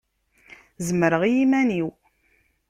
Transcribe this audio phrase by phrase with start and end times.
[0.87, 1.89] Zemreɣ i iman-iw.